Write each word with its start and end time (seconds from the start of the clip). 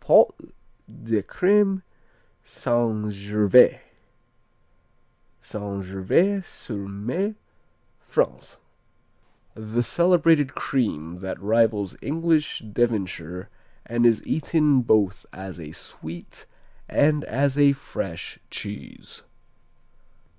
Pots 0.00 0.46
de 0.88 1.22
Crème 1.22 1.82
St. 2.42 3.10
Gervais 3.12 3.82
St. 5.42 5.82
Gervais 5.84 6.40
sur 6.40 6.88
mer, 6.88 7.34
France 8.00 8.60
The 9.54 9.82
celebrated 9.82 10.54
cream 10.54 11.18
that 11.18 11.38
rivals 11.38 11.94
English 12.00 12.60
Devonshire 12.60 13.50
and 13.84 14.06
is 14.06 14.26
eaten 14.26 14.80
both 14.80 15.26
as 15.30 15.60
a 15.60 15.72
sweet 15.72 16.46
and 16.88 17.22
as 17.24 17.58
a 17.58 17.72
fresh 17.72 18.38
cheese. 18.48 19.24